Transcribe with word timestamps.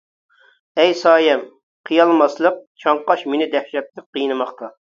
ئەي 0.83 0.93
سايەم، 1.01 1.43
قىيالماسلىق، 1.91 2.59
چاڭقاش 2.87 3.29
مېنى 3.35 3.51
دەھشەتلىك 3.55 4.11
قىينىماقتا. 4.13 4.75